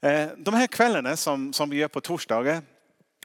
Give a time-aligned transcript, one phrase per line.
[0.00, 2.62] Eh, de här kvällarna som, som vi gör på torsdagar,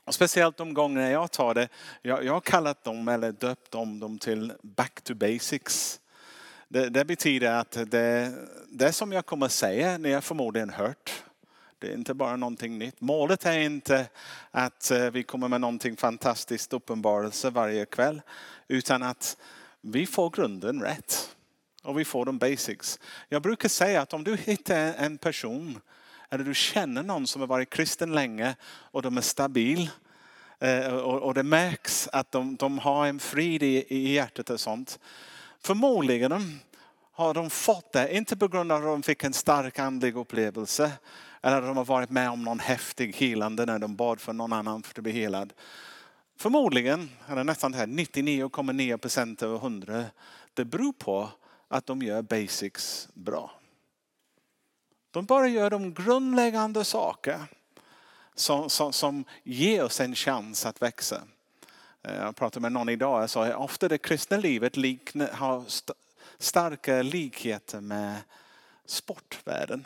[0.06, 1.70] och speciellt de gånger jag tar det,
[2.02, 6.00] jag, jag har kallat dem eller döpt om dem till back to basics.
[6.68, 8.34] Det, det betyder att det,
[8.70, 11.24] det som jag kommer säga ni har förmodligen hört.
[11.80, 13.02] Det är inte bara någonting nytt.
[13.02, 14.08] Målet är inte
[14.52, 18.22] att eh, vi kommer med någonting fantastiskt uppenbarelse varje kväll.
[18.68, 19.38] Utan att
[19.82, 21.36] vi får grunden rätt.
[21.84, 23.00] Och vi får de basics.
[23.30, 25.80] Jag brukar säga att om du hittar en person
[26.32, 29.90] eller du känner någon som har varit kristen länge och de är stabil
[30.60, 35.00] eh, och det märks att de, de har en frid i, i hjärtat och sånt.
[35.60, 36.60] Förmodligen
[37.12, 40.92] har de fått det, inte på grund av att de fick en stark andlig upplevelse
[41.42, 44.54] eller att de har varit med om någon häftig helande när de bad för någon
[44.54, 45.54] annan för att bli helad.
[46.38, 50.06] Förmodligen, eller nästan 99,9 procent över 100,
[50.54, 51.30] det beror på
[51.68, 53.61] att de gör basics bra.
[55.12, 57.40] De bara gör de grundläggande saker
[58.36, 61.22] som, som, som ger oss en chans att växa.
[62.04, 65.66] Eh, jag pratade med någon idag och sa att ofta det kristna livet likna, har
[65.68, 65.94] st
[66.38, 68.16] starka likheter med
[68.86, 69.86] sportvärlden.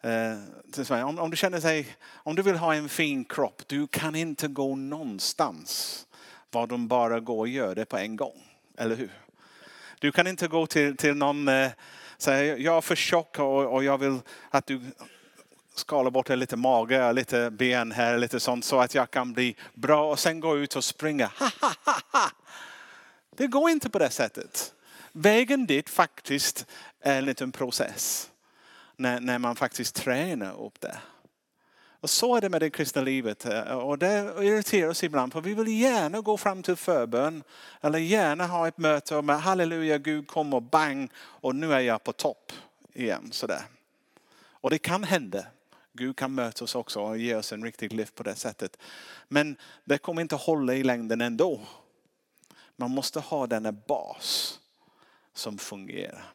[0.00, 4.14] Eh, om, om, du känner sig, om du vill ha en fin kropp, du kan
[4.14, 6.06] inte gå någonstans
[6.50, 8.42] var de bara går och gör det på en gång.
[8.78, 9.10] Eller hur?
[9.98, 11.70] Du kan inte gå till, till någon eh,
[12.18, 14.20] säga jag är för tjock och, och jag vill
[14.50, 14.80] att du
[15.74, 20.10] skalar bort lite mage, lite ben här, lite sånt så att jag kan bli bra
[20.10, 21.26] och sen gå ut och springa.
[21.38, 22.30] Ha, ha, ha, ha.
[23.36, 24.74] Det går inte på det sättet.
[25.12, 26.66] Vägen dit faktiskt
[27.00, 28.30] är en liten process.
[28.96, 30.96] När, när man faktiskt tränar upp det.
[32.04, 33.46] Och så är det med det kristna livet.
[33.46, 35.32] Eh, och det irriterar oss ibland.
[35.32, 37.42] För vi vill gärna gå fram till förbön.
[37.80, 42.04] Eller gärna ha ett möte med halleluja Gud kom och bang och nu är jag
[42.04, 42.52] på topp
[42.92, 43.28] igen.
[43.32, 43.62] Sådär.
[44.50, 45.46] Och det kan hända.
[45.92, 48.76] Gud kan möta oss också och ge oss en riktig lift på det sättet.
[49.28, 51.60] Men det kommer inte hålla i längden ändå.
[52.76, 54.58] Man måste ha denna bas
[55.34, 56.32] som fungerar.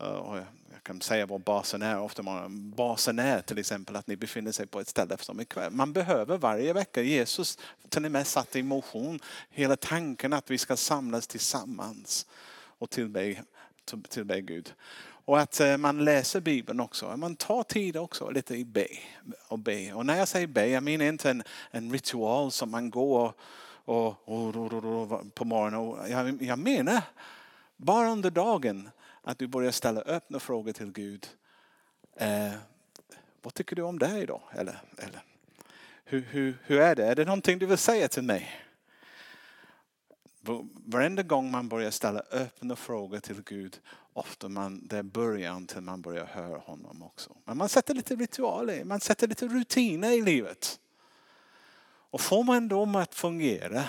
[0.00, 0.36] Eh, och
[0.72, 2.00] jag kan säga vad basen är.
[2.00, 5.72] Ofta man, basen är till exempel att ni befinner sig på ett ställe som ikväll.
[5.72, 7.02] Man behöver varje vecka.
[7.02, 12.26] Jesus till och med satte i motion hela tanken att vi ska samlas tillsammans
[12.78, 13.36] och tillbe,
[14.08, 14.74] tillbe Gud.
[15.24, 17.16] Och att eh, man läser Bibeln också.
[17.16, 18.88] Man tar tid också lite i be
[19.48, 19.92] och be.
[19.92, 23.32] Och när jag säger be, jag menar inte en, en ritual som man går
[23.84, 26.10] och, och, och, och på morgonen.
[26.10, 27.02] Jag, jag menar
[27.76, 28.90] bara under dagen
[29.22, 31.28] att du börjar ställa öppna frågor till Gud.
[32.16, 32.52] Eh,
[33.42, 34.42] vad tycker du om det idag?
[34.52, 35.22] Eller, eller
[36.04, 37.06] hur, hur, hur är det?
[37.06, 38.60] Är det någonting du vill säga till mig?
[40.84, 43.80] Varenda gång man börjar ställa öppna frågor till Gud,
[44.12, 47.36] ofta man, det är början till man börjar höra honom också.
[47.44, 50.80] Men man sätter lite ritualer, man sätter lite rutiner i livet.
[52.10, 53.84] Och får man dem att fungera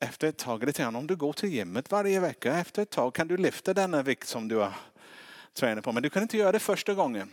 [0.00, 3.14] efter ett tag, lite grann om du går till gymmet varje vecka, efter ett tag
[3.14, 4.72] kan du lyfta denna vikt som du har
[5.54, 5.92] tränat på.
[5.92, 7.30] Men du kan inte göra det första gången.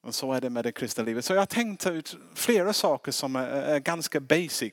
[0.00, 1.24] Och så är det med det kristna livet.
[1.24, 4.72] Så jag har tänkt ut flera saker som är, är ganska basic.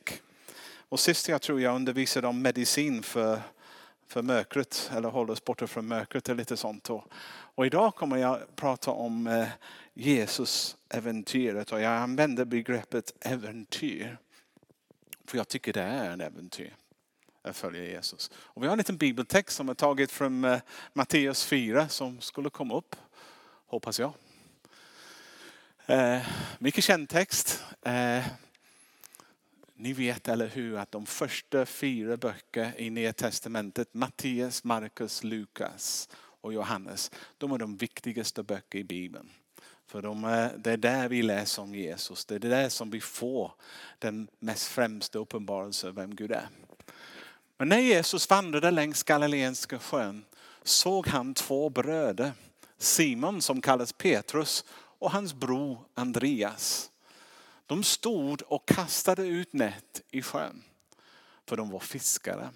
[0.89, 3.41] Och sist jag tror jag undervisade om medicin för,
[4.07, 6.89] för mörkret, eller hålla oss borta från mörkret eller lite sånt.
[6.89, 7.03] Och,
[7.55, 9.47] och idag kommer jag prata om eh,
[9.93, 14.17] Jesus äventyret och jag använder begreppet äventyr.
[15.27, 16.75] För jag tycker det är en äventyr
[17.41, 18.31] att följa Jesus.
[18.35, 20.61] Och vi har en liten bibeltext som är taget från eh,
[20.93, 22.95] Matteus 4 som skulle komma upp,
[23.65, 24.13] hoppas jag.
[25.85, 26.21] Eh,
[26.59, 27.63] mycket känd text.
[27.81, 28.25] Eh,
[29.77, 36.09] ni vet eller hur att de första fyra böckerna i Nya Testamentet, Matteus, Markus, Lukas
[36.41, 39.29] och Johannes, de är de viktigaste böckerna i Bibeln.
[39.95, 42.25] För de, det är där vi läser om Jesus.
[42.25, 43.51] Det är där som vi får
[43.99, 46.49] den mest främsta uppenbarelsen vem Gud är.
[47.57, 50.25] Men när Jesus vandrade längs Galileiska sjön
[50.63, 52.31] såg han två bröder.
[52.77, 54.65] Simon som kallas Petrus
[54.99, 56.91] och hans bror Andreas.
[57.65, 60.63] De stod och kastade ut nät i sjön.
[61.45, 62.49] För de var fiskare.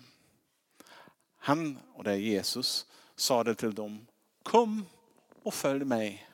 [1.38, 2.86] Han, och det är Jesus,
[3.16, 4.08] sade till dem,
[4.44, 4.86] kom
[5.44, 6.29] och följ mig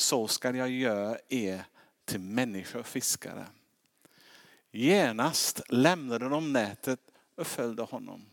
[0.00, 1.64] så ska jag göra er
[2.04, 3.46] till människofiskare.
[4.70, 7.00] Genast lämnade de nätet
[7.34, 8.26] och följde honom.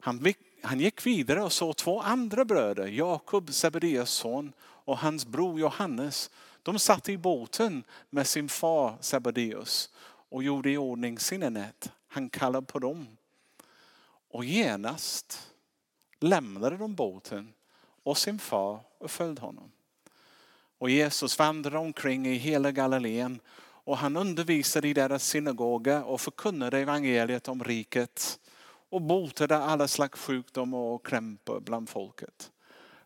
[0.00, 0.32] Han,
[0.62, 6.30] han gick vidare och såg två andra bröder, Jakob, Sebedeus son och hans bror Johannes.
[6.62, 9.90] De satt i båten med sin far Sebedeus
[10.28, 11.92] och gjorde i ordning sina nät.
[12.08, 13.06] Han kallade på dem.
[14.28, 15.52] Och genast
[16.20, 17.52] lämnade de båten
[18.02, 19.70] och sin far och följde honom.
[20.78, 26.78] Och Jesus vandrade omkring i hela Galileen och han undervisade i deras synagoga och förkunnade
[26.78, 28.38] evangeliet om riket
[28.90, 32.50] och botade alla slags sjukdomar och krämpor bland folket.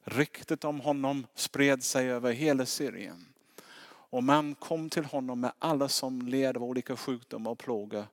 [0.05, 3.27] Ryktet om honom spred sig över hela Syrien.
[4.11, 8.05] Och man kom till honom med alla som led av olika sjukdomar och plågor.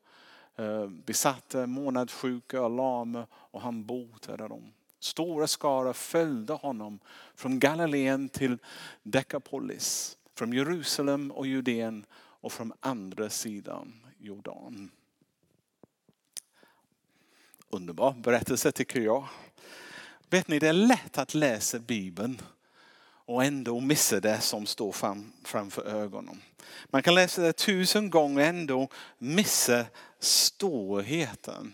[0.56, 4.72] Eh, besatta, månadssjuka och lama och han botade dem.
[5.00, 7.00] Stora skaror följde honom
[7.36, 8.58] från Galileen till
[9.04, 14.92] Dekapolis, från Jerusalem och Judeen och från andra sidan Jordan.
[17.70, 19.28] Underbar berättelse tycker jag.
[20.30, 22.42] Vet ni, det är lätt att läsa Bibeln
[23.28, 26.42] och ändå missa det som står fram, framför ögonen.
[26.86, 29.86] Man kan läsa det tusen gånger och ändå missa
[30.20, 31.74] storheten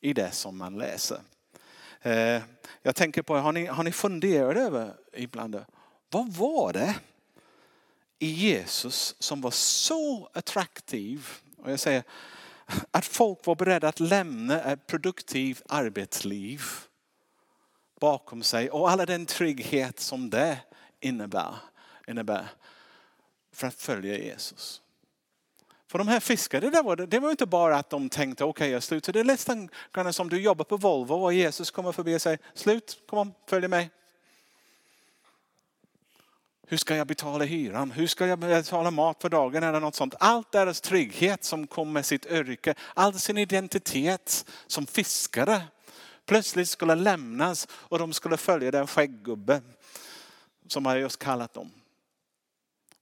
[0.00, 1.20] i det som man läser.
[2.04, 2.42] Eh,
[2.82, 5.64] jag tänker på, har ni, har ni funderat över ibland,
[6.10, 6.94] vad var det
[8.18, 11.28] i Jesus som var så attraktiv?
[11.58, 12.02] Och jag säger
[12.90, 16.62] att folk var beredda att lämna ett produktivt arbetsliv
[18.00, 20.58] bakom sig och alla den trygghet som det
[21.00, 21.54] innebär,
[22.08, 22.48] innebär
[23.52, 24.82] för att följa Jesus.
[25.94, 28.70] För de här fiskarna, det var, det var inte bara att de tänkte okej okay,
[28.72, 29.12] jag slutar.
[29.12, 29.68] Det är nästan
[30.12, 33.68] som du jobbar på Volvo och Jesus kommer förbi och säger slut, kom on, följ
[33.68, 33.90] mig.
[36.66, 37.90] Hur ska jag betala hyran?
[37.90, 40.14] Hur ska jag betala mat för dagen eller något sånt?
[40.20, 45.62] Allt deras trygghet som kom med sitt yrke, all sin identitet som fiskare
[46.26, 49.62] plötsligt skulle lämnas och de skulle följa den skägggubbe
[50.68, 51.70] som har just kallat dem.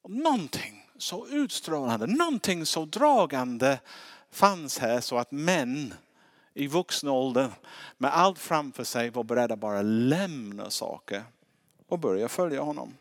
[0.08, 3.78] Någonting så utstrålande, någonting så dragande
[4.30, 5.94] fanns här så att män
[6.54, 7.50] i vuxen ålder
[7.98, 11.22] med allt framför sig var beredda att bara lämna saker
[11.88, 12.94] och börja följa honom.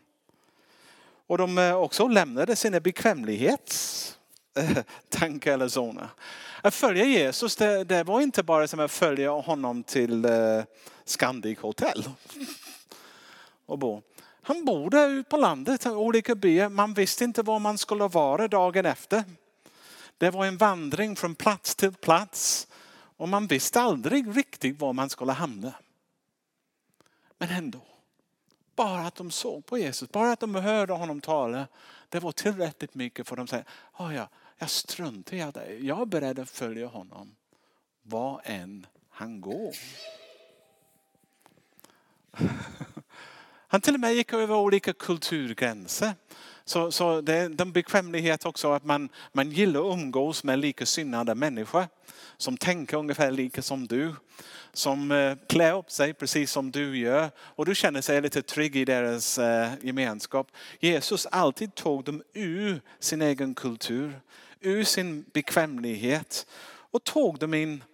[1.26, 6.08] Och de eh, också lämnade sina bekvämlighetstankar eller zoner.
[6.62, 10.62] Att följa Jesus det, det, var inte bara som att följa honom till eh,
[11.04, 12.04] Scandic Hotel
[13.66, 14.02] och bo.
[14.42, 16.68] Han bor där ute på landet, olika byar.
[16.68, 19.24] Man visste inte var man skulle vara dagen efter.
[20.18, 22.68] Det var en vandring från plats till plats
[23.16, 25.74] och man visste aldrig riktigt var man skulle hamna.
[27.38, 27.80] Men ändå,
[28.76, 31.66] bara att de såg på Jesus, bara att de hörde honom tala,
[32.08, 33.64] det var tillräckligt mycket för dem att säga,
[33.98, 34.28] oh ja,
[34.58, 35.74] jag struntar i det.
[35.80, 37.36] Jag är beredd att följa honom
[38.02, 39.74] var än han går.
[43.72, 46.14] Han till och med gick över olika kulturgränser.
[46.64, 51.34] Så, så det är en bekvämlighet också att man, man gillar att umgås med likasinnade
[51.34, 51.86] människor.
[52.36, 54.14] Som tänker ungefär lika som du.
[54.72, 57.30] Som eh, klär upp sig precis som du gör.
[57.38, 60.50] Och du känner sig lite trygg i deras eh, gemenskap.
[60.80, 64.20] Jesus alltid tog dem ur sin egen kultur.
[64.60, 66.46] Ur sin bekvämlighet.
[66.90, 67.84] Och tog dem in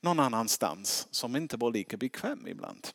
[0.00, 2.88] någon annanstans som inte var lika bekväm ibland.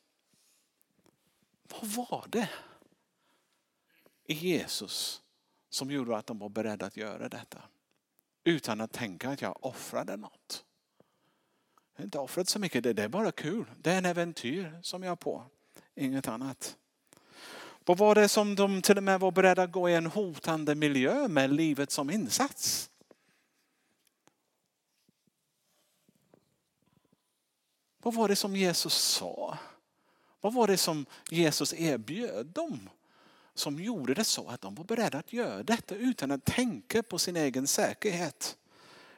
[1.72, 2.50] Vad var det
[4.24, 5.22] i Jesus
[5.70, 7.62] som gjorde att de var beredda att göra detta?
[8.44, 10.66] Utan att tänka att jag offrade något.
[11.94, 13.66] Jag har inte offrat så mycket, det är bara kul.
[13.78, 15.44] Det är en äventyr som jag är på.
[15.96, 16.78] Inget annat.
[17.86, 20.76] Vad var det som de till och med var beredda att gå i en hotande
[20.76, 22.90] miljö med livet som insats?
[27.98, 29.58] Vad var det som Jesus sa?
[30.42, 32.90] Vad var det som Jesus erbjöd dem?
[33.54, 37.20] Som gjorde det så att de var beredda att göra detta utan att tänka på
[37.20, 38.58] sin egen säkerhet.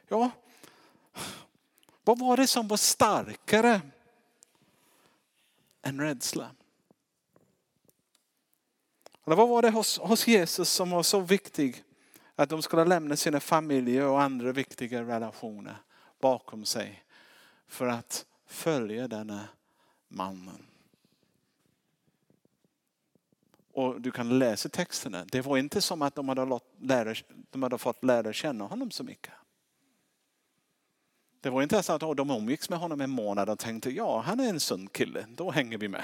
[0.08, 0.32] Ja,
[2.04, 3.82] vad var det som var starkare
[5.82, 6.52] än rädsla?
[9.26, 11.84] Eller vad var det hos, hos Jesus som var så viktigt
[12.36, 15.78] att de skulle lämna sina familjer och andra viktiga relationer
[16.20, 17.04] bakom sig
[17.68, 19.48] för att följa denna
[20.08, 20.73] mannen?
[23.74, 25.26] Och du kan läsa texterna.
[25.32, 27.16] Det var inte som att de hade, lära,
[27.50, 29.34] de hade fått lära känna honom så mycket.
[31.42, 34.40] Det var inte så att de umgicks med honom en månad och tänkte ja, han
[34.40, 36.04] är en sund kille, då hänger vi med.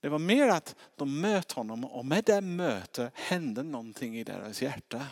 [0.00, 4.62] Det var mer att de mötte honom och med det mötet hände någonting i deras
[4.62, 5.06] hjärta.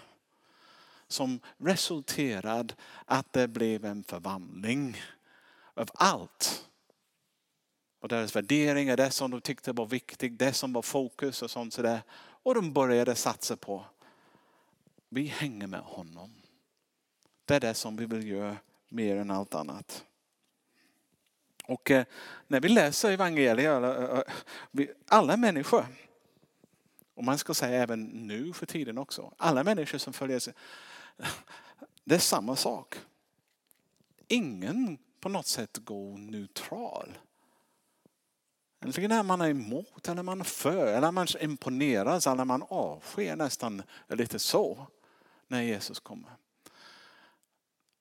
[1.09, 2.75] Som resulterade
[3.05, 4.97] att det blev en förvandling
[5.75, 6.70] av allt
[8.01, 11.75] och deras värderingar, det som de tyckte var viktigt, det som var fokus och sånt
[11.75, 12.03] sådär.
[12.43, 13.85] Och de började satsa på,
[15.09, 16.35] vi hänger med honom.
[17.45, 18.57] Det är det som vi vill göra
[18.89, 20.05] mer än allt annat.
[21.65, 22.05] Och eh,
[22.47, 24.19] när vi läser evangeliet, eh,
[24.79, 25.87] eh, alla människor,
[27.15, 29.33] Och man ska säga även nu för tiden också.
[29.37, 30.55] Alla människor som följer sig.
[32.05, 32.99] Det är samma sak.
[34.29, 37.19] Ingen på något sätt går neutral.
[38.83, 44.39] Antingen är man emot eller man för eller man imponeras eller man avskyr nästan lite
[44.39, 44.87] så
[45.49, 46.31] när Jesus kommer.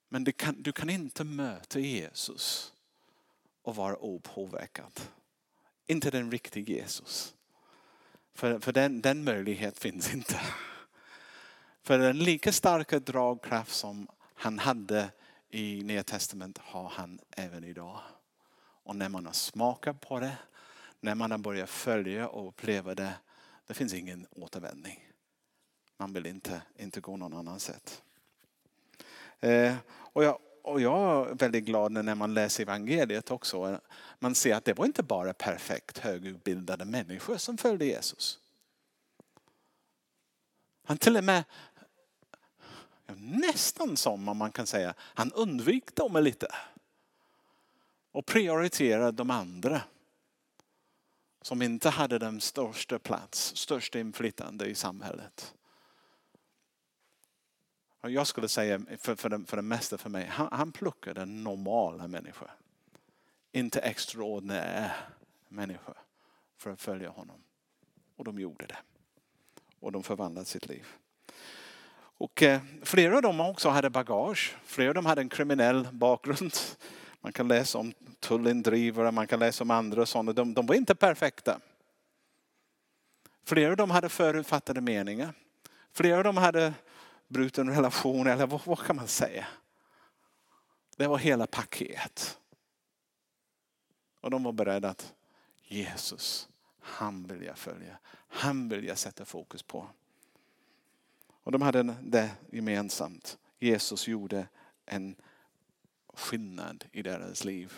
[0.09, 2.73] Men du kan, du kan inte möta Jesus
[3.61, 4.99] och vara opåverkad.
[5.87, 7.33] Inte den riktiga Jesus.
[8.33, 10.39] För, för den, den möjlighet finns inte.
[11.83, 15.09] För den lika starka dragkraft som han hade
[15.49, 17.99] i Nya Testamentet har han även idag.
[18.83, 20.37] Och när man har smakat på det,
[20.99, 23.13] när man har börjat följa och uppleva det,
[23.67, 25.09] det finns ingen återvändning.
[25.97, 28.03] Man vill inte, inte gå någon annan sätt.
[29.39, 33.79] Eh, och, jag, och jag är väldigt glad när man läser evangeliet också.
[34.19, 38.39] Man ser att det var inte bara perfekt högutbildade människor som följde Jesus.
[40.83, 41.43] Han till och med,
[43.17, 46.47] nästan som om man kan säga, han undvek dem lite.
[48.11, 49.81] Och prioriterade de andra.
[51.49, 55.53] Som inte hade den största plats, största inflytande i samhället.
[58.01, 62.07] Jag skulle säga för, för, det, för det mesta för mig, han, han plockade normala
[62.07, 62.51] människor.
[63.51, 64.91] Inte extraordinära
[65.47, 65.97] människor
[66.57, 67.43] för att följa honom.
[68.15, 68.77] Och de gjorde det.
[69.79, 70.87] Och de förvandlade sitt liv.
[71.95, 74.55] Och eh, flera av dem också hade bagage.
[74.63, 76.53] Flera av dem hade en kriminell bakgrund.
[77.21, 80.33] Man kan läsa om tullindrivare, man kan läsa om andra sådana.
[80.33, 81.59] De, de var inte perfekta.
[83.43, 85.33] Flera av dem hade förutfattade meningar.
[85.91, 86.73] Flera av dem hade
[87.27, 89.47] bruten relation eller vad, vad kan man säga?
[90.97, 92.39] Det var hela paket.
[94.21, 95.13] Och de var beredda att
[95.63, 96.49] Jesus,
[96.79, 97.97] han vill jag följa.
[98.27, 99.87] Han vill jag sätta fokus på.
[101.43, 103.37] Och de hade det gemensamt.
[103.59, 104.47] Jesus gjorde
[104.85, 105.15] en
[106.19, 107.73] skillnad i deras liv.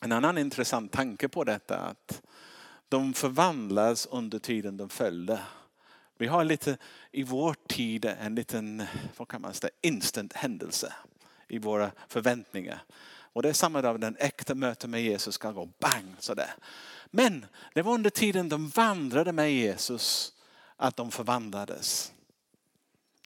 [0.00, 2.22] En annan intressant tanke på detta är att
[2.88, 5.40] de förvandlas under tiden de följde.
[6.18, 6.76] Vi har lite
[7.12, 8.82] i vår tid en liten,
[9.16, 10.92] vad kan man säga, instant händelse
[11.48, 12.82] i våra förväntningar.
[13.32, 16.54] Och det är samma dag den äkta mötet med Jesus ska gå bang sådär.
[17.06, 20.32] Men det var under tiden de vandrade med Jesus
[20.76, 22.12] att de förvandlades.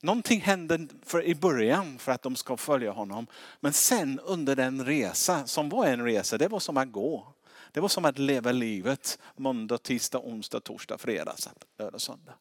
[0.04, 3.26] Någonting hände för, i början för att de ska följa honom.
[3.61, 7.26] Men sen under den resa, som var en resa, det var som att gå.
[7.73, 11.35] Det var som att leva livet måndag, tisdag, onsdag, torsdag, fredag,
[11.78, 12.35] lördag, söndag.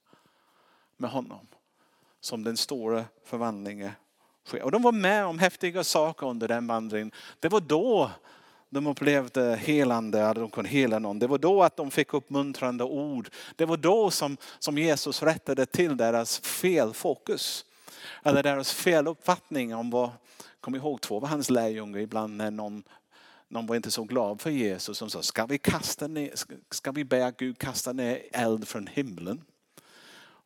[0.98, 1.48] Med honom.
[2.22, 3.91] Som den stora förvandlingen
[4.46, 4.62] sker.
[4.62, 7.12] Och de var med om häftiga saker under den vandringen.
[7.39, 8.12] Det var då
[8.74, 11.20] de upplevde helande, att de kunde hela någon.
[11.20, 13.30] Det var då att de fick uppmuntrande ord.
[13.56, 17.66] Det var då som, som Jesus rättade till deras felfokus.
[18.24, 20.10] Eller deras feluppfattning om vad,
[20.62, 22.84] kom ihåg två av hans lärjungar ibland när någon,
[23.48, 24.98] någon var inte så glad för Jesus.
[24.98, 26.34] Som sa, ska vi, kasta ner,
[26.72, 29.42] ska vi be Gud kasta ner eld från himlen?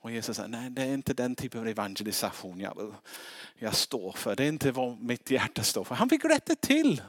[0.01, 2.93] Och Jesus sa, nej det är inte den typen av evangelisation jag, vill,
[3.57, 4.35] jag står för.
[4.35, 5.95] Det är inte vad mitt hjärta står för.
[5.95, 7.01] Han fick rätta till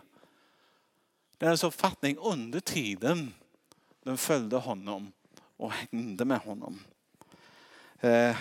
[1.38, 3.34] deras uppfattning under tiden
[4.02, 5.12] de följde honom
[5.56, 6.80] och hängde med honom.
[8.00, 8.36] Eh,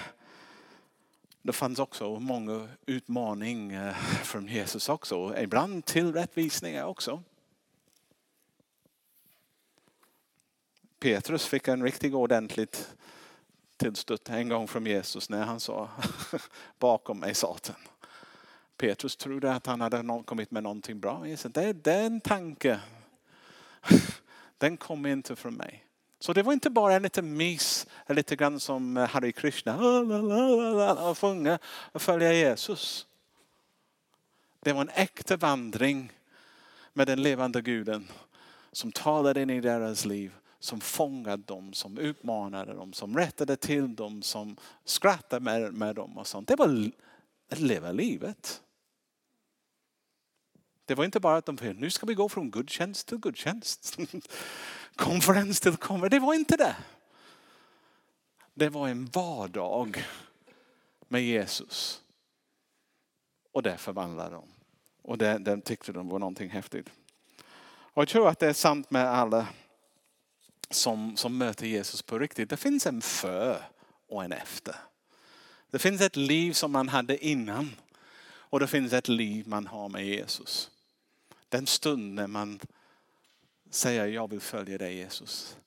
[1.41, 5.37] det fanns också många utmaningar eh, från Jesus också.
[5.37, 7.23] Ibland tillrättvisningar också.
[10.99, 12.95] Petrus fick en riktigt ordentligt
[13.77, 15.89] tillstött en gång från Jesus när han sa
[16.79, 17.75] bakom mig Satan.
[18.77, 21.25] Petrus trodde att han hade kommit med någonting bra.
[21.43, 22.79] Det är en tanke.
[24.57, 25.85] Den kom inte från mig.
[26.19, 29.77] Så det var inte bara en liten miss, lite grann som Hare Krishna
[31.09, 33.07] och sjunga och följa Jesus.
[34.59, 36.11] Det var en äkta vandring
[36.93, 38.07] med den levande guden
[38.71, 43.95] som talade in i deras liv, som fångade dem, som utmanade dem, som rättade till
[43.95, 46.47] dem, som skrattade med, med dem och sånt.
[46.47, 46.91] Det var
[47.51, 48.61] att leva livet.
[50.85, 53.97] Det var inte bara att de nu ska vi gå från gudstjänst till gudstjänst.
[54.95, 56.11] Konferens till konferens.
[56.11, 56.75] Det var inte det.
[58.53, 60.05] Det var en vardag
[61.07, 62.01] med Jesus.
[63.51, 64.47] Och det förvandlade de.
[65.01, 66.89] Och det, det tyckte de var någonting häftigt.
[67.67, 69.47] Och jag tror att det är sant med alla
[70.69, 72.49] som, som möter Jesus på riktigt.
[72.49, 73.63] Det finns en före
[74.07, 74.75] och en efter.
[75.71, 77.75] Det finns ett liv som man hade innan.
[78.25, 80.71] Och det finns ett liv man har med Jesus.
[81.55, 82.59] Den stund när man
[83.69, 85.57] säger jag vill följa dig Jesus.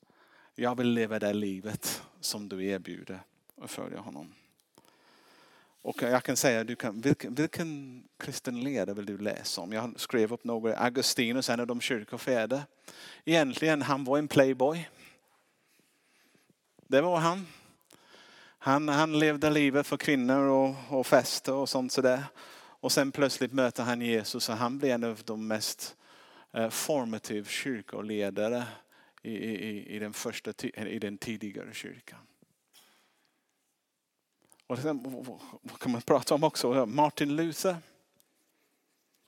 [0.55, 3.21] Jag vill leva det livet som du erbjuder
[3.55, 4.35] och följa honom.
[5.83, 9.73] Och jag kan säga, du kan, vilken, vilken kristen ledare vill du läsa om?
[9.73, 12.63] Jag skrev upp några, Augustinus, en av de kyrkofäder.
[13.25, 14.89] Egentligen, han var en playboy.
[16.87, 17.47] Det var han.
[18.59, 22.25] Han, han levde livet för kvinnor och, och fester och sånt sådär.
[22.81, 25.97] Och sen plötsligt möter han Jesus och han blir en av de mest
[26.53, 28.65] eh, formativa kyrkoledare
[29.23, 32.19] i, i, i, den första, i den tidigare kyrkan.
[34.67, 35.03] Och sen,
[35.63, 36.87] vad kan man prata om också?
[36.87, 37.77] Martin Luther.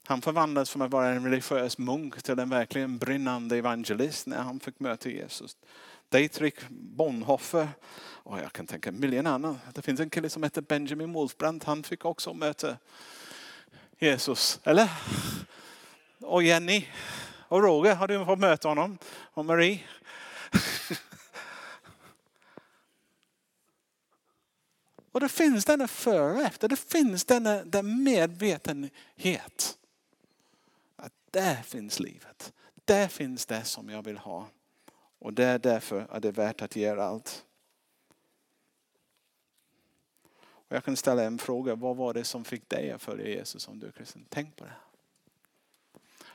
[0.06, 4.60] Han förvandlades från att vara en religiös munk till en verkligen brinnande evangelist när han
[4.60, 5.56] fick möta Jesus.
[6.08, 7.68] Dietrich Bonhoeffer
[8.00, 9.58] och jag kan tänka miljon annan.
[9.74, 11.64] Det finns en kille som heter Benjamin Wolfbrandt.
[11.64, 12.76] Han fick också möta
[14.00, 14.60] Jesus.
[14.64, 14.90] Eller?
[16.20, 16.88] Och Jenny
[17.48, 18.98] och Roger, har du fått möta honom?
[19.08, 19.80] Och Marie?
[25.12, 26.68] Och det finns denna före och efter.
[26.68, 29.78] Det finns denna, denna medvetenhet.
[30.96, 32.52] Att där finns livet.
[32.84, 34.46] Där finns det som jag vill ha.
[35.18, 37.44] Och det är därför är det värt att ge allt.
[40.70, 41.74] Och jag kan ställa en fråga.
[41.74, 44.26] Vad var det som fick dig att följa Jesus om du är kristen?
[44.28, 44.72] Tänk på det.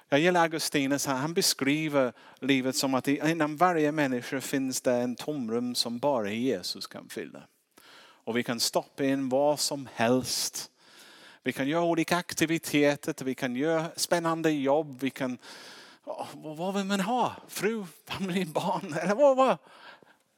[0.09, 5.75] Jag gillar Augustinus, han beskriver livet som att inom varje människa finns det en tomrum
[5.75, 7.43] som bara Jesus kan fylla.
[7.97, 10.71] Och vi kan stoppa in vad som helst.
[11.43, 15.37] Vi kan göra olika aktiviteter, vi kan göra spännande jobb, vi kan,
[16.33, 17.35] vad vill man ha?
[17.47, 19.57] Fru, familj, barn eller vad, vad?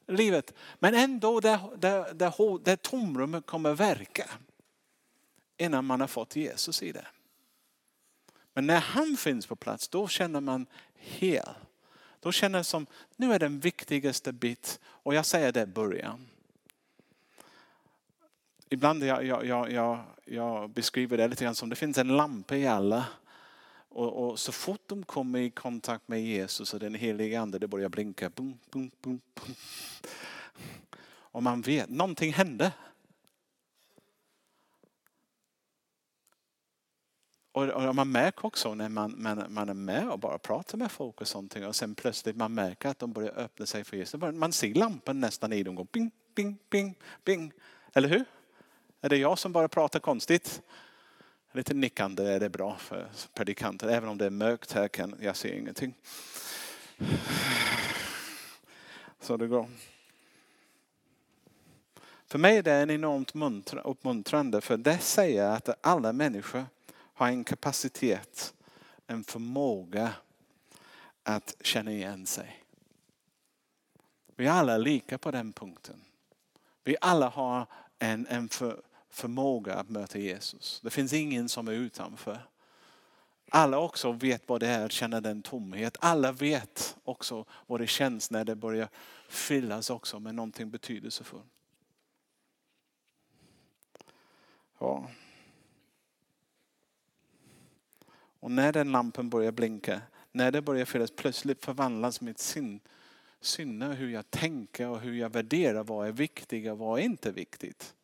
[0.08, 0.54] Livet.
[0.78, 2.32] Men ändå det, det, det,
[2.64, 4.30] det tomrummet kommer verka
[5.56, 7.06] innan man har fått Jesus i det.
[8.54, 11.48] Men när han finns på plats då känner man hel.
[12.20, 12.86] Då känner man som,
[13.16, 16.28] nu är den viktigaste bit och jag säger det början.
[18.70, 22.66] Ibland jag, jag, jag, jag, beskriver det lite grann som det finns en lampa i
[22.66, 23.04] alla.
[23.88, 27.68] Och, och, så fort de kommer i kontakt med Jesus och den helige ande, det
[27.68, 28.30] börjar blinka.
[28.30, 29.54] Bum, bum, bum, bum.
[31.10, 32.72] Och man vet, någonting hände.
[37.52, 41.20] Och, man märker också när man, man, man är med och bara pratar med folk
[41.20, 44.20] och sånt och sen plötsligt man märker att de börjar öppna sig för Jesus.
[44.34, 47.52] Man ser lampan nästan i dem gå bing, bing, bing, bing.
[47.94, 48.24] Eller hur?
[49.00, 50.62] Är det jag som bara pratar konstigt?
[51.58, 53.88] Lite nickande är det bra för predikanter.
[53.88, 55.94] Även om det är mörkt här kan jag se ingenting.
[59.20, 59.68] Så det går.
[62.26, 66.64] För mig är det en enormt uppmuntrande för det säger att alla människor
[67.14, 68.54] har en kapacitet,
[69.06, 70.12] en förmåga
[71.22, 72.64] att känna igen sig.
[74.36, 76.00] Vi är alla lika på den punkten.
[76.84, 77.66] Vi alla har
[77.98, 80.80] en, en för, förmåga att möta Jesus.
[80.84, 82.40] Det finns ingen som är utanför.
[83.50, 85.96] Alla också vet vad det är att känna den tomhet.
[86.00, 88.88] Alla vet också vad det känns när det börjar
[89.28, 91.44] fyllas också med någonting betydelsefullt.
[94.78, 95.10] Ja.
[98.40, 100.00] Och när den lampan börjar blinka,
[100.32, 102.80] när det börjar fyllas, plötsligt förvandlas mitt sin,
[103.40, 107.30] sinne, hur jag tänker och hur jag värderar vad är viktigt och vad är inte
[107.30, 107.94] viktigt.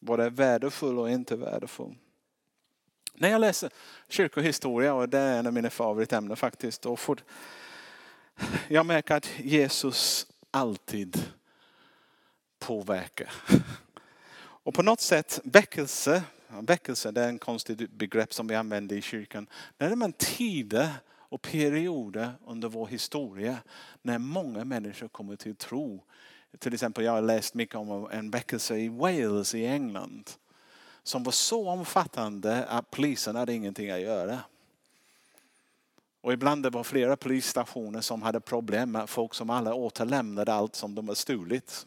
[0.00, 1.94] Vad är värdefull och inte värdefull.
[3.14, 3.70] När jag läser
[4.08, 7.18] kyrkohistoria, och det är en av mina favoritämnen faktiskt, då får,
[8.68, 11.22] jag märker att Jesus alltid
[12.58, 13.32] påverkar.
[14.38, 19.02] Och på något sätt väckelse, väckelse det är en konstigt begrepp som vi använder i
[19.02, 19.46] kyrkan.
[19.78, 20.88] När det är tider
[21.28, 23.58] och perioder under vår historia
[24.02, 26.04] när många människor kommer till tro
[26.58, 30.30] till exempel, jag har läst mycket om en väckelse i Wales i England.
[31.02, 34.40] Som var så omfattande att polisen hade ingenting att göra.
[36.20, 40.74] Och ibland det var flera polisstationer som hade problem med folk som alla återlämnade allt
[40.74, 41.86] som de hade stulit.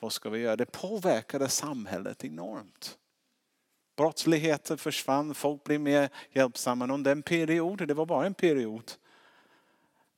[0.00, 0.56] Vad ska vi göra?
[0.56, 2.98] Det påverkade samhället enormt.
[3.96, 6.94] Brottsligheten försvann, folk blev mer hjälpsamma.
[6.94, 8.92] Under en period, det var bara en period,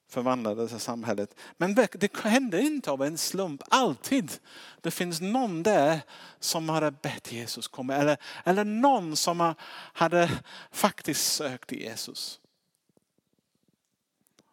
[0.08, 1.34] förvandlades samhället.
[1.56, 3.62] Men det hände inte av en slump.
[3.68, 4.32] Alltid.
[4.80, 6.00] Det finns någon där
[6.40, 7.94] som hade bett Jesus komma.
[7.94, 9.54] Eller, eller någon som
[9.92, 10.30] hade
[10.70, 12.40] faktiskt sökt Jesus.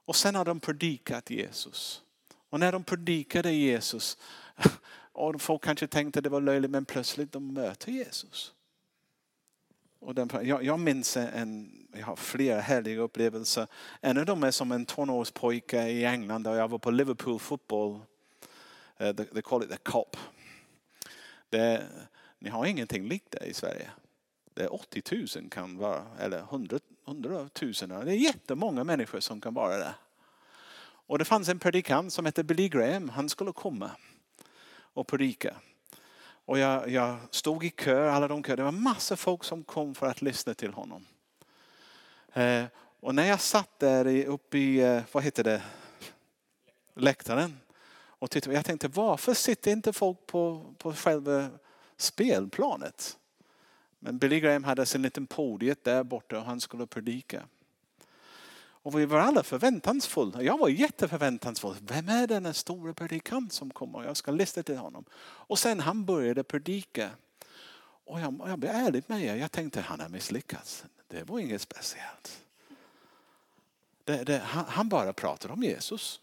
[0.05, 2.01] Och sen har de predikat Jesus.
[2.49, 4.17] Och när de predikade Jesus,
[5.11, 8.53] och folk kanske tänkte det var löjligt, men plötsligt de möter Jesus.
[10.05, 13.67] Och den, jag, jag minns en, jag har flera härliga upplevelser.
[14.01, 17.91] En av dem är som en tonårspojke i England där jag var på Liverpool fotboll.
[19.01, 20.17] Uh, eh, they, they call it the COP.
[21.49, 21.83] Det,
[22.39, 23.89] ni har ingenting likt det i Sverige.
[24.53, 27.73] Det är 80 000 kan vara, eller 100, 100 000.
[27.87, 29.93] Det är jättemånga människor som kan vara där.
[31.05, 33.09] Och det fanns en predikant som hette Billy Graham.
[33.09, 33.91] Han skulle komma
[34.93, 35.55] och predika.
[36.45, 38.55] Och jag, jag stod i kö, alla de kö.
[38.55, 41.05] Det var massa folk som kom för att lyssna till honom.
[42.33, 42.65] Eh,
[42.99, 45.61] och när jag satt där uppe i, eh, vad heter det,
[46.93, 47.59] läktaren.
[48.23, 51.49] Och tittade, jag tänkte varför sitter inte folk på, på själva
[51.97, 53.17] spelplanet?
[53.99, 57.43] Men Billy Graham hade sin liten podiet där borta och han skulle predika.
[58.83, 60.41] Och vi var alla förväntansfulla.
[60.41, 61.75] Jag var jätteförväntansfull.
[61.81, 64.03] Vem är den stora predikant som kommer?
[64.03, 65.05] Jag ska lyssna till honom.
[65.21, 67.09] Och sen han började predika.
[68.05, 69.35] Och jag, jag blev ärlig med er.
[69.35, 70.85] Jag tänkte han har misslyckats.
[71.07, 72.41] Det var inget speciellt.
[74.03, 76.19] Det, det, han, han bara pratade om Jesus.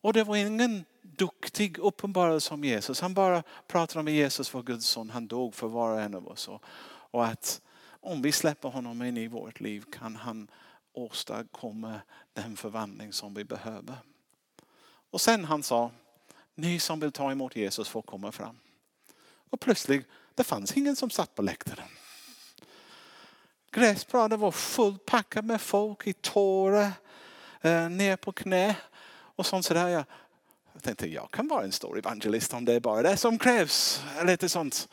[0.00, 3.00] Och det var ingen duktig uppenbarelse om Jesus.
[3.00, 5.10] Han bara pratade om Jesus var Guds son.
[5.10, 6.48] Han dog för var och en av oss.
[7.10, 7.60] Och att
[8.06, 10.50] om vi släpper honom in i vårt liv kan han
[10.92, 12.00] åstadkomma
[12.32, 13.96] den förvandling som vi behöver.
[15.10, 15.90] Och sen han sa,
[16.54, 18.58] ni som vill ta emot Jesus får komma fram.
[19.50, 21.88] Och plötsligt, det fanns ingen som satt på läktaren.
[23.70, 26.92] Gräsplanen var fullpackad med folk i tårar,
[27.60, 28.76] eh, ner på knä
[29.08, 29.88] och sånt sådär.
[29.88, 34.02] Jag tänkte jag kan vara en stor evangelist om det är bara det som krävs.
[34.24, 34.88] Lite sånt.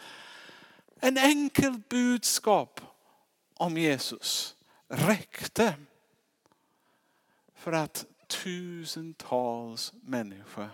[0.99, 2.81] En enkel budskap
[3.53, 4.55] om Jesus
[4.87, 5.75] räckte
[7.53, 10.69] för att tusentals människor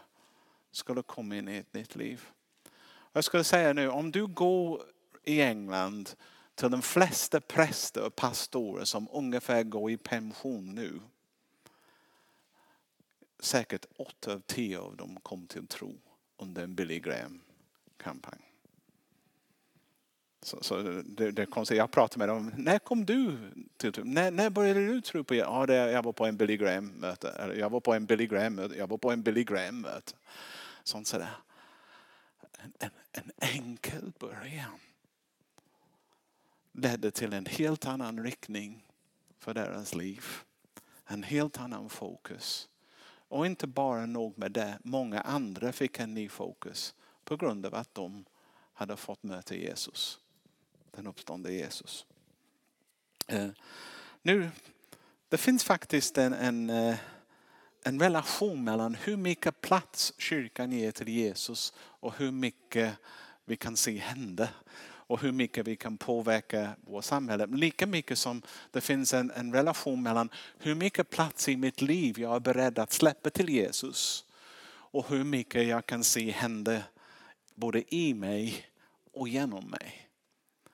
[0.72, 2.28] skulle komma in i ett nytt liv.
[3.12, 4.84] Jag skulle säga nu, om du går
[5.24, 6.10] i England
[6.56, 11.00] till de flesta präster och pastorer som ungefär går i pension nu.
[13.40, 15.98] Säkert åtta av tio av dem kom till tro
[16.38, 18.49] under en Billy Graham-kampanj.
[20.42, 21.78] Så, så det, det konstigt.
[21.78, 22.52] Jag pratade med dem.
[22.58, 23.38] När kom du
[23.78, 24.04] till tro?
[24.04, 27.56] När, när började du tro på Ja, det, jag var på en Billy Graham-möte.
[27.60, 28.78] Jag var på en Billy Graham-möte.
[28.78, 30.14] Jag var på en Billy Graham-möte.
[30.84, 31.36] Sånt sådär.
[32.58, 34.80] En, en, en enkel början
[36.72, 38.86] ledde till en helt annan riktning
[39.40, 40.26] för deras liv.
[41.06, 42.70] En helt annan fokus.
[43.28, 47.76] Och inte bara nog med det, många andra fick en ny fokus på grund av
[47.76, 48.26] att de
[48.74, 50.20] hade fått möta Jesus.
[51.00, 52.06] Den uppståndne Jesus.
[53.28, 53.48] Eh,
[54.22, 54.50] nu,
[55.30, 56.96] det finns faktiskt en, en, eh,
[57.84, 62.94] en relation mellan hur mycket plats kyrkan ger till Jesus och hur mycket
[63.46, 64.50] vi kan se hända
[64.82, 67.48] och hur mycket vi kan påverka vårt samhälle.
[67.48, 72.20] Lika mycket som det finns en, en relation mellan hur mycket plats i mitt liv
[72.20, 74.26] jag är beredd att släppa till Jesus
[74.70, 76.82] och hur mycket jag kan se hända
[77.56, 78.66] både i mig
[79.14, 80.09] och genom mig.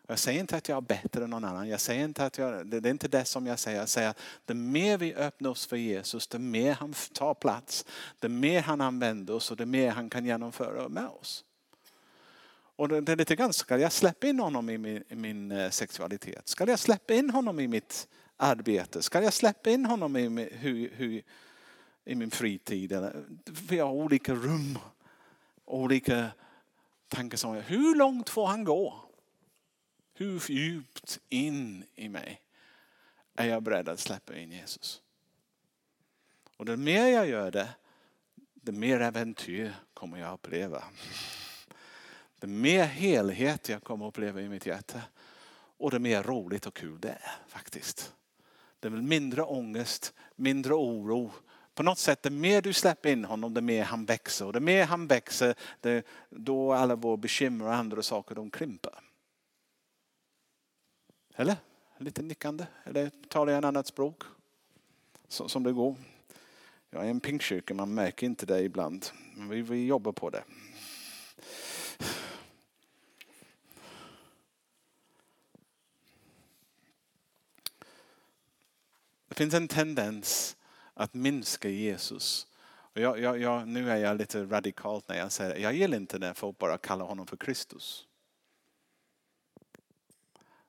[0.07, 1.69] Jag säger inte att jag är bättre än någon annan.
[1.69, 3.79] Jag säger inte att jag, det är inte det som jag säger.
[3.79, 7.85] Jag säger att det mer vi öppnar oss för Jesus, det mer han tar plats.
[8.19, 11.45] Det mer han använder oss och det mer han kan genomföra med oss.
[12.77, 15.69] Och det är lite grann, ska jag släppa in honom i min, i min eh,
[15.69, 16.47] sexualitet?
[16.47, 19.01] Ska jag släppa in honom i mitt arbete?
[19.01, 21.21] Ska jag släppa in honom i, min, hur, hur,
[22.05, 22.97] i min fritid?
[23.69, 24.77] Vi har olika rum,
[25.65, 26.27] olika
[27.07, 27.61] tankar.
[27.61, 29.04] Hur långt får han gå?
[30.17, 32.41] Hur djupt in i mig
[33.35, 35.01] är jag beredd att släppa in Jesus?
[36.57, 37.69] Och det mer jag gör det,
[38.53, 40.83] det mer äventyr kommer jag uppleva
[42.45, 45.01] det mer helhet jag kommer att uppleva i mitt hjärta.
[45.77, 48.13] Och det mer roligt och kul det är faktiskt.
[48.79, 51.31] Det är väl mindre ångest, mindre oro.
[51.73, 54.45] På något sätt, det mer du släpper in honom, det mer han växer.
[54.45, 58.93] Och det mer han växer, det, då alla våra bekymmer och andra saker, de krymper.
[61.35, 61.55] Eller?
[61.97, 62.65] Lite nickande.
[62.83, 64.23] Eller talar jag ett annat språk?
[65.27, 65.95] Så, som det går.
[66.89, 69.05] Jag är en pingstkyrka, man märker inte det ibland.
[69.35, 70.43] Men vi, vi jobbar på det.
[79.27, 80.57] Det finns en tendens
[80.93, 82.47] att minska Jesus.
[82.67, 85.59] Och jag, jag, jag, nu är jag lite radikalt när jag säger det.
[85.59, 88.07] Jag gillar inte när folk bara kallar honom för Kristus.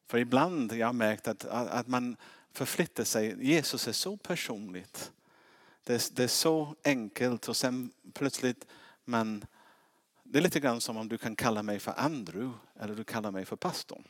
[0.07, 2.17] För ibland har jag märkt att, att man
[2.53, 3.37] förflyttar sig.
[3.47, 5.13] Jesus är så personligt.
[5.85, 8.67] Det är, det är så enkelt och sen plötsligt
[9.05, 9.45] man
[10.31, 13.31] det är lite grann som om du kan kalla mig för Andrew eller du kallar
[13.31, 14.05] mig för pastorn.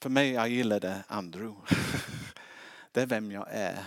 [0.00, 1.54] För mig, jag gillar det Andrew.
[2.92, 3.84] Det är vem jag är.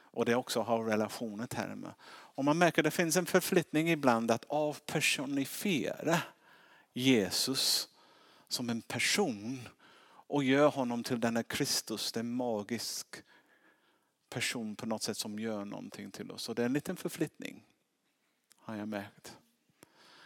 [0.00, 1.94] Och det också har relationer termer.
[2.08, 6.22] Och man märker att det finns en förflyttning ibland att avpersonifiera
[6.92, 7.88] Jesus
[8.48, 9.68] som en person
[10.28, 13.06] och gör honom till denna Kristus, den magisk
[14.30, 16.48] person på något sätt som gör någonting till oss.
[16.48, 17.64] Och det är en liten förflyttning
[18.66, 19.36] har jag märkt.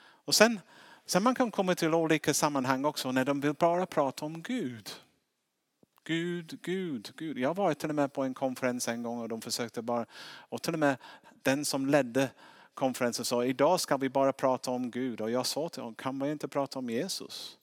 [0.03, 0.61] Och sen,
[1.07, 4.91] sen man kan komma till olika sammanhang också när de vill bara prata om Gud.
[6.05, 7.39] Gud, Gud, Gud.
[7.39, 10.63] Jag var till och med på en konferens en gång och de försökte bara, och
[10.63, 10.97] till och med
[11.43, 12.31] den som ledde
[12.75, 15.21] konferensen sa idag ska vi bara prata om Gud.
[15.21, 17.59] Och jag sa till honom, kan vi inte prata om Jesus?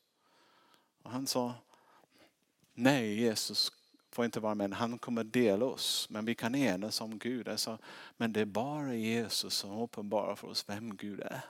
[1.07, 1.53] Och han sa,
[2.73, 3.71] nej Jesus
[4.11, 4.73] får inte vara med.
[4.73, 6.07] Han kommer dela oss.
[6.09, 7.47] Men vi kan enas om Gud.
[7.47, 7.77] Alltså,
[8.17, 11.41] men det är bara Jesus som uppenbarar för oss vem Gud är.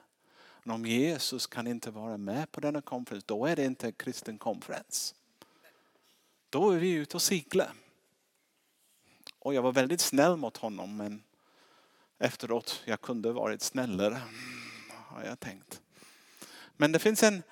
[0.63, 3.93] Men om Jesus kan inte vara med på denna konferens, då är det inte en
[3.93, 5.15] kristen konferens.
[6.49, 7.71] Då är vi ute och cyklar.
[9.39, 11.23] Och jag var väldigt snäll mot honom men
[12.17, 14.21] efteråt, jag kunde varit snällare
[14.91, 15.81] har jag tänkt.
[16.75, 17.43] Men det finns en,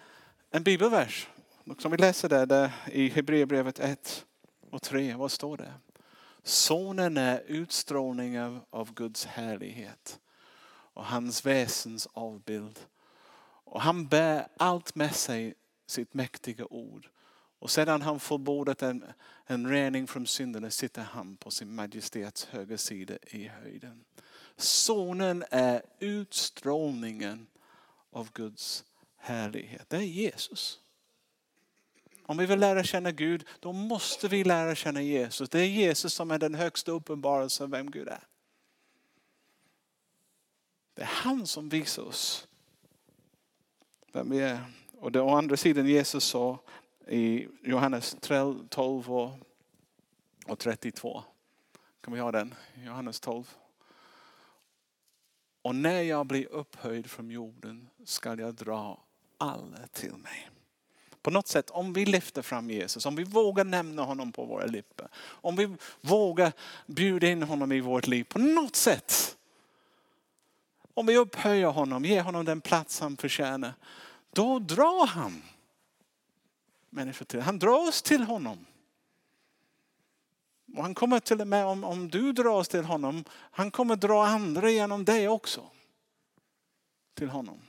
[0.52, 1.28] en bibelvers
[1.80, 4.26] som vi läser där, där i Hebreerbrevet 1
[4.72, 5.14] och 3.
[5.14, 5.74] Vad står det?
[6.44, 10.20] Sonen är utstrålningen av Guds härlighet
[10.94, 12.80] och hans väsens avbild.
[13.64, 15.54] Och han bär allt med sig
[15.88, 17.10] sitt mäktiga ord.
[17.60, 19.06] Och sedan han förbordat en,
[19.46, 24.06] en rening från synderna sitter han på sin majestäts högra sida i höjden.
[24.58, 27.48] Sonen är utstrålningen
[28.12, 28.86] av Guds
[29.18, 29.90] härlighet.
[29.90, 30.80] Det är Jesus.
[32.28, 35.50] Om vi vill lära känna Gud, då måste vi lära känna Jesus.
[35.50, 38.24] Det är Jesus som är den högsta uppenbarelsen av vem Gud är.
[40.94, 42.48] Det är han som visar oss
[44.12, 44.60] vem vi är.
[45.00, 46.60] Och det, å andra sidan Jesus sa
[47.08, 48.18] i Johannes
[48.70, 49.12] 12
[50.46, 51.24] och 32.
[52.02, 52.54] Kan vi ha den?
[52.86, 53.56] Johannes 12.
[55.62, 59.04] Och när jag blir upphöjd från jorden ska jag dra
[59.38, 60.50] alla till mig.
[61.26, 64.66] På något sätt, om vi lyfter fram Jesus, om vi vågar nämna honom på våra
[64.66, 66.54] läppar, om vi vågar
[66.86, 69.38] bjuda in honom i vårt liv på något sätt.
[70.94, 73.74] Om vi upphöjer honom, ger honom den plats han förtjänar,
[74.32, 75.44] då drar han
[76.90, 77.42] människor till.
[77.42, 78.66] Han drar oss till honom.
[80.76, 84.26] Och han kommer till och med, om, om du dras till honom, han kommer dra
[84.26, 85.70] andra genom dig också.
[87.14, 87.60] Till honom.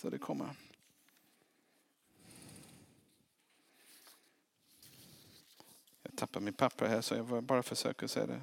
[0.00, 0.48] Så det kommer.
[6.20, 8.40] Tappar min papper här så jag bara försöker säga det.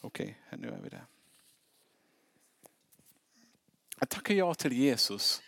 [0.00, 1.04] Okej, okay, nu är vi där.
[3.96, 5.42] Att tacka ja till Jesus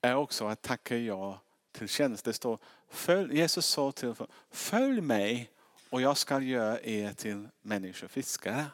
[0.00, 1.40] är också att tacka ja
[1.72, 2.24] till tjänst.
[2.24, 4.14] Det står, följ, Jesus sa till
[4.50, 5.50] följ mig
[5.90, 8.66] och jag ska göra er till människofiskare.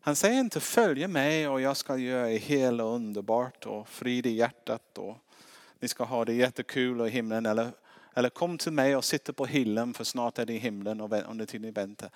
[0.00, 4.26] Han säger inte följ mig och jag ska göra er hela och underbart och frid
[4.26, 5.16] i hjärtat och
[5.84, 7.46] ni ska ha det jättekul i himlen.
[7.46, 7.72] Eller,
[8.14, 11.12] eller kom till mig och sitta på hyllan för snart är det i himlen och
[11.12, 12.10] under tiden ni väntar.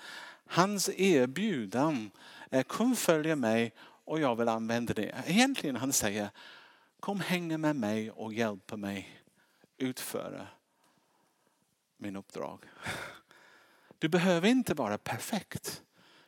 [0.47, 2.11] Hans erbjudan
[2.51, 5.15] är kom följa mig och jag vill använda det.
[5.27, 6.31] Egentligen han säger
[7.01, 9.23] kom hänga med mig och hjälpa mig
[9.77, 10.47] utföra
[11.97, 12.65] min uppdrag.
[13.99, 15.83] Du behöver inte vara perfekt.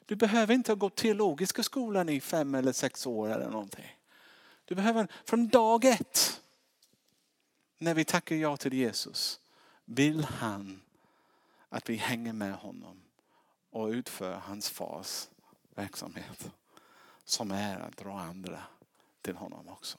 [0.06, 3.96] Du behöver inte gå teologiska skolan i fem eller sex år eller någonting.
[4.64, 6.40] Du behöver från dag ett
[7.80, 9.40] när vi tackar ja till Jesus
[9.84, 10.80] vill han
[11.68, 13.00] att vi hänger med honom
[13.70, 15.28] och utför hans fars
[15.74, 16.50] verksamhet
[17.24, 18.62] som är att dra andra
[19.22, 19.98] till honom också.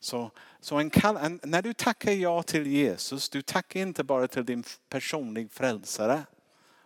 [0.00, 0.30] Så,
[0.60, 4.44] så en kall, en, när du tackar ja till Jesus, du tackar inte bara till
[4.44, 6.22] din personliga frälsare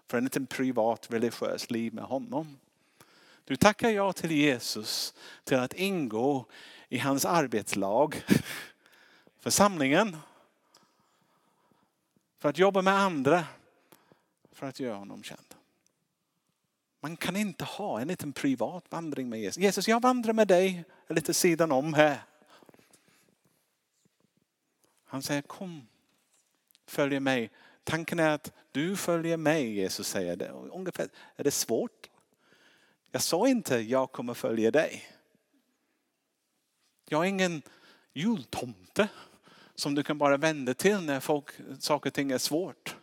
[0.06, 2.58] för en liten privat religiös liv med honom.
[3.44, 6.46] Du tackar ja till Jesus till att ingå
[6.88, 8.24] i hans arbetslag,
[9.44, 10.16] församlingen,
[12.38, 13.46] för att jobba med andra,
[14.52, 15.54] för att göra honom känd.
[17.00, 19.62] Man kan inte ha en liten privat vandring med Jesus.
[19.62, 22.22] Jesus, jag vandrar med dig lite sidan om här.
[25.04, 25.86] Han säger kom,
[26.86, 27.50] följ mig.
[27.84, 30.48] Tanken är att du följer mig, Jesus säger det.
[30.48, 32.10] Ungefär, är det svårt?
[33.10, 35.04] Jag sa inte jag kommer följa dig.
[37.08, 37.62] Jag är ingen
[38.12, 39.08] jultomte
[39.74, 42.96] som du kan bara vända till när folk, saker och ting är svårt.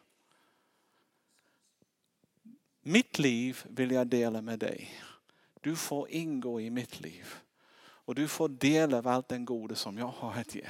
[2.82, 5.02] Mitt liv vill jag dela med dig.
[5.62, 7.36] Du får ingå i mitt liv.
[7.82, 10.68] Och du får del av allt den goda som jag har att ge.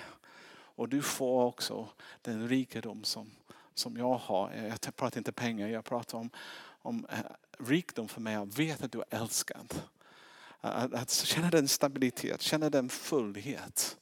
[0.51, 1.89] Och du får också
[2.21, 3.31] den rikedom som,
[3.73, 4.53] som jag har.
[4.53, 6.29] Jag pratar inte pengar, jag pratar om,
[6.63, 8.33] om eh, rikedom rikdom för mig.
[8.33, 9.81] Jag vet att du är älskad.
[10.61, 13.97] Att, att känna den stabilitet, känna den fullhet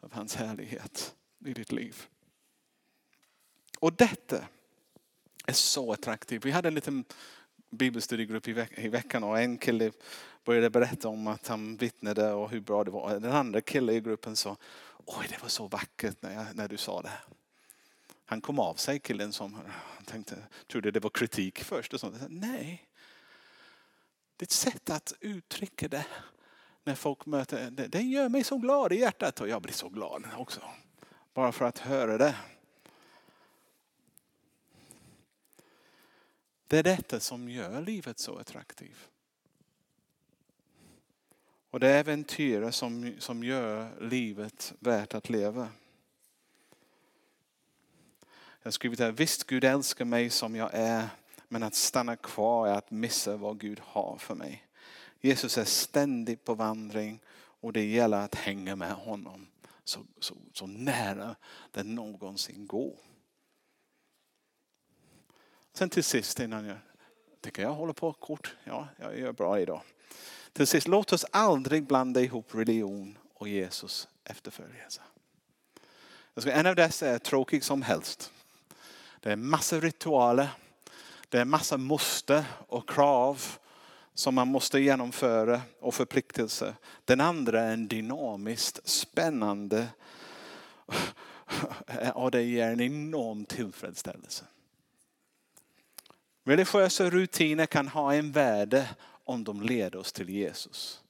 [0.00, 2.06] av hans härlighet i ditt liv.
[3.78, 4.44] Och detta
[5.46, 6.44] är så attraktivt.
[6.44, 7.04] Vi hade en liten
[7.70, 9.92] bibelstudiegrupp i, veck i veckan och en kille
[10.44, 13.20] började berätta om att han vittnade och hur bra det var.
[13.20, 14.56] Den andra killen i gruppen sa,
[15.04, 17.12] oj det var så vackert när, jag, när du sa det.
[18.24, 19.58] Han kom av sig killen som
[20.04, 21.94] tänkte, trodde det var kritik först.
[21.94, 22.16] Och sånt.
[22.28, 22.88] Nej,
[24.36, 26.06] det är ett sätt att uttrycka det
[26.84, 29.88] när folk möter, det, det gör mig så glad i hjärtat och jag blir så
[29.88, 30.60] glad också.
[31.34, 32.36] Bara för att höra det.
[36.66, 39.08] Det är detta som gör livet så attraktivt.
[41.70, 45.68] Och det är äventyret som, som gör livet värt att leva.
[48.62, 51.08] Jag har skrivit här, visst Gud älskar mig som jag är,
[51.48, 54.66] men att stanna kvar är att missa vad Gud har för mig.
[55.20, 59.46] Jesus är ständigt på vandring och det gäller att hänga med honom
[59.90, 61.36] så, så, så nära
[61.70, 62.98] den någonsin går.
[65.72, 66.78] Sen till sist innan jag
[67.40, 68.56] tycker jag håller på kort.
[68.64, 69.82] Ja, jag gör bra idag.
[70.52, 75.02] Till sist, låt oss aldrig blanda ihop religion och Jesus efterföljelse.
[76.44, 78.32] En av dessa är tråkig som helst.
[79.20, 80.48] Det är massa ritualer.
[81.28, 83.58] Det är massa måste och krav
[84.14, 86.74] som man måste genomföra och förpliktelser.
[87.04, 89.86] Den andra är en dynamiskt spännande
[92.14, 94.44] och det ger en enorm tillfredsställelse.
[96.44, 98.88] Religiösa rutiner kan ha en värde
[99.24, 101.00] om de leder oss till Jesus.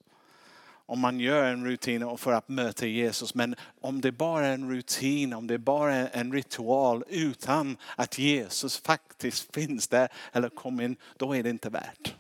[0.87, 4.71] Om man gör en rutin för att möta Jesus, men om det bara är en
[4.71, 10.85] rutin, om det bara är en ritual utan att Jesus faktiskt finns där eller kommer
[10.85, 12.15] in, då är det inte värt.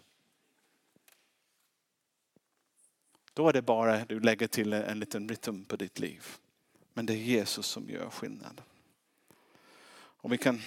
[3.34, 6.26] Då är det bara du lägger till en liten rytm på ditt liv.
[6.92, 8.62] Men det är Jesus som gör skillnad.
[9.92, 10.60] Och vi kan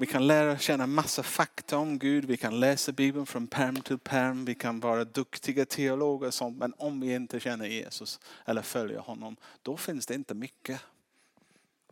[0.00, 2.24] vi kan lära känna massa fakta om Gud.
[2.24, 4.44] Vi kan läsa Bibeln från perm till perm.
[4.44, 6.56] Vi kan vara duktiga teologer som.
[6.56, 10.80] Men om vi inte känner Jesus eller följer honom, då finns det inte mycket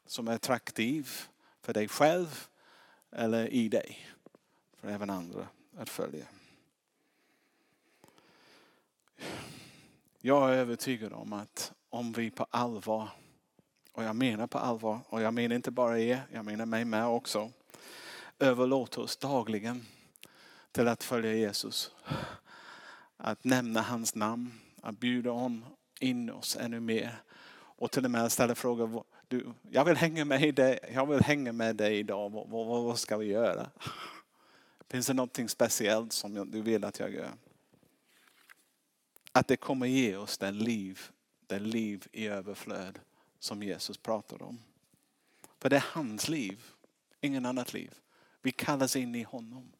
[0.07, 1.11] som är attraktiv
[1.63, 2.47] för dig själv
[3.11, 4.09] eller i dig.
[4.81, 6.27] För även andra att följa.
[10.21, 13.09] Jag är övertygad om att om vi på allvar,
[13.93, 17.07] och jag menar på allvar, och jag menar inte bara er, jag menar mig med
[17.07, 17.51] också
[18.39, 19.87] överlåter oss dagligen
[20.73, 21.91] till att följa Jesus.
[23.17, 24.53] Att nämna hans namn,
[24.83, 25.65] att bjuda om
[26.01, 27.23] in oss ännu mer.
[27.53, 29.05] Och till och med ställa frågor.
[29.29, 32.31] Du, jag, vill hänga med dig, jag vill hänga med dig idag.
[32.31, 33.71] Vad, vad, vad ska vi göra?
[34.89, 37.31] Finns det något speciellt som du vill att jag gör?
[39.33, 41.01] Att det kommer ge oss den liv,
[41.47, 42.99] den liv i överflöd
[43.39, 44.59] som Jesus pratar om.
[45.59, 46.65] För det är hans liv,
[47.21, 47.95] ingen annat liv.
[48.43, 49.73] Vi kallas in i honom.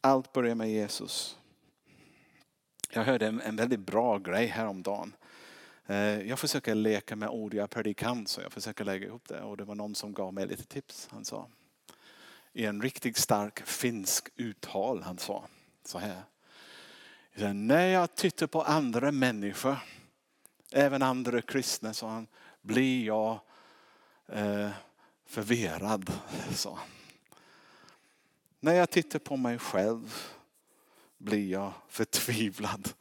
[0.00, 1.38] Allt börjar med Jesus.
[2.90, 5.16] Jag hörde en, en väldigt bra grej häromdagen.
[5.86, 9.40] Eh, jag försöker leka med ord, jag är predikant så jag försöker lägga ihop det.
[9.40, 11.08] Och det var någon som gav mig lite tips.
[11.10, 11.48] Han sa
[12.52, 15.48] i en riktigt stark finsk uttal, han sa
[15.84, 16.22] så här.
[17.36, 19.76] När jag tittar på andra människor,
[20.72, 22.26] även andra kristna, sa han,
[22.62, 23.40] blir jag
[24.26, 24.70] eh,
[25.26, 26.12] förvirrad.
[26.54, 26.78] Så.
[28.60, 30.14] När jag tittar på mig själv
[31.18, 32.92] blir jag förtvivlad.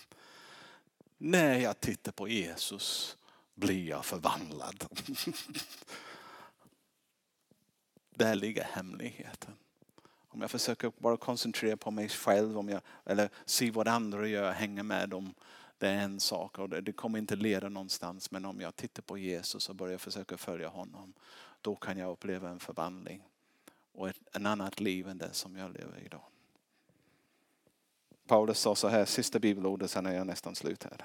[1.18, 3.16] När jag tittar på Jesus
[3.54, 4.84] blir jag förvandlad.
[8.10, 9.56] Där ligger hemligheten.
[10.36, 14.52] Om jag försöker bara koncentrera på mig själv om jag, eller se vad andra gör,
[14.52, 15.34] hänga med dem
[15.78, 18.30] det är en sak och det kommer inte leda någonstans.
[18.30, 21.12] Men om jag tittar på Jesus och börjar försöka följa honom,
[21.60, 23.22] då kan jag uppleva en förvandling
[23.92, 26.24] och ett en annat liv än det som jag lever idag.
[28.26, 31.04] Paulus sa så här, sista bibelordet, sen är jag nästan slut här.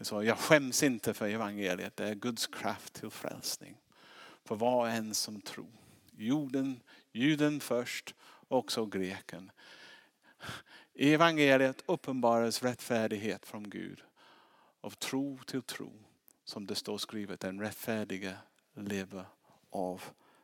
[0.00, 3.76] Så jag skäms inte för evangeliet, det är Guds kraft till frälsning.
[4.44, 5.66] För var och en som tror.
[6.16, 6.80] Jorden,
[7.14, 8.14] juden först,
[8.48, 9.50] också greken.
[10.94, 14.02] I evangeliet uppenbaras rättfärdighet från Gud.
[14.80, 15.92] Av tro till tro.
[16.44, 18.36] Som det står skrivet, den rättfärdige
[18.74, 19.24] lever
[19.70, 20.02] av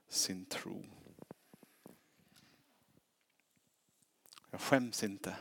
[0.08, 0.86] sin tro.
[4.50, 5.36] Jag skäms inte,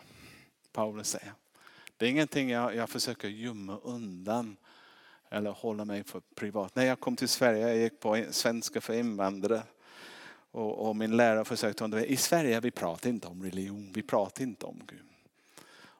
[0.71, 1.33] Paulus säger.
[1.97, 4.57] Det är ingenting jag, jag försöker gömma undan.
[5.29, 6.75] Eller hålla mig för privat.
[6.75, 9.63] När jag kom till Sverige, jag gick på svenska för invandrare.
[10.51, 12.09] Och, och min lärare försökte undervisa.
[12.09, 15.05] I Sverige vi pratar inte om religion, vi pratar inte om Gud.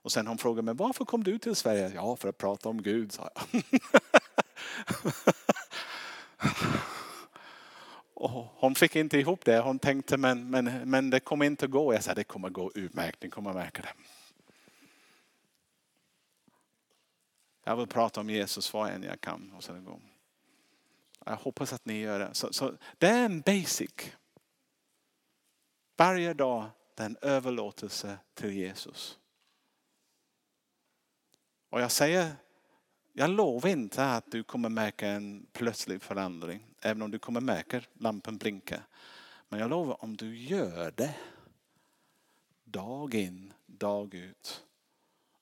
[0.01, 1.91] Och sen hon frågade mig, varför kom du till Sverige?
[1.95, 3.63] Ja, för att prata om Gud, sa jag.
[8.13, 9.59] Och hon fick inte ihop det.
[9.59, 11.93] Hon tänkte, men, men, men det kommer inte gå.
[11.93, 13.93] Jag sa, det kommer gå utmärkt, ni kommer märka det.
[17.63, 19.53] Jag vill prata om Jesus var än jag kan.
[19.57, 19.99] Och sen gå.
[21.25, 22.29] Jag hoppas att ni gör det.
[22.33, 23.91] Så, så det är en basic.
[25.99, 29.19] Varje dag den är en överlåtelse till Jesus.
[31.69, 32.35] Och jag säger,
[33.13, 36.65] jag lovar inte att du kommer märka en plötslig förändring.
[36.81, 38.83] Även om du kommer märka lampan blinka.
[39.49, 41.15] Men jag lovar om du gör det
[42.63, 44.65] dag in, dag ut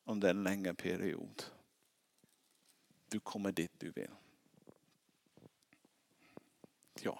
[0.03, 1.43] under en längre period.
[3.09, 4.11] Du kommer dit du vill.
[7.01, 7.19] Ja,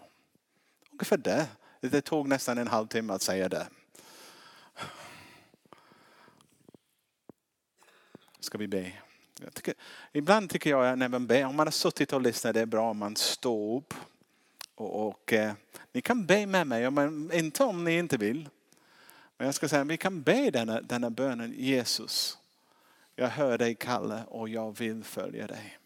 [0.92, 1.50] ungefär det.
[1.82, 3.68] Det tog nästan en halvtimme att säga det.
[8.40, 8.92] Ska vi be?
[9.54, 9.74] Tycker,
[10.14, 12.90] ibland tycker jag när man ber, om man har suttit och lyssnat, det är bra
[12.90, 13.94] om man står upp.
[14.76, 15.54] Och, och eh,
[15.92, 18.50] ni kan be med mig, men inte om ni inte vill.
[19.38, 22.38] Men jag ska säga, vi kan be denna, denna bönen, Jesus.
[23.16, 25.78] Jag hör dig Kalle och jag vill följa dig.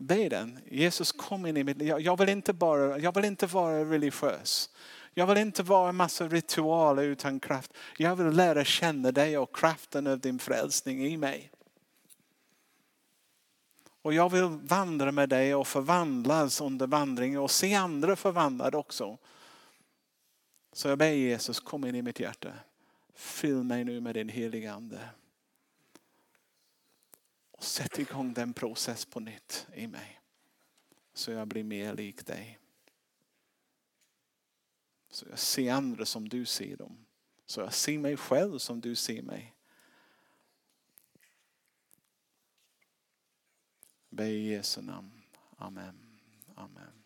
[0.00, 0.58] Be den.
[0.70, 1.94] Jesus kom in i mitt liv.
[1.98, 4.70] Jag vill inte, bara, jag vill inte vara religiös.
[5.14, 7.72] Jag vill inte vara en massa ritualer utan kraft.
[7.96, 11.50] Jag vill lära känna dig och kraften av din frälsning i mig.
[14.02, 19.18] Och jag vill vandra med dig och förvandlas under vandringen och se andra förvandlade också.
[20.72, 22.52] Så jag ber Jesus, kom in i mitt hjärta.
[23.14, 24.98] Fyll mig nu med din heliga ande.
[27.60, 30.20] Och sätt igång den process på nytt i mig.
[31.14, 32.58] Så jag blir mer lik dig.
[35.10, 37.06] Så jag ser andra som du ser dem.
[37.46, 39.54] Så jag ser mig själv som du ser mig.
[44.10, 45.22] Be i Jesu namn.
[45.56, 46.20] Amen.
[46.54, 46.99] Amen.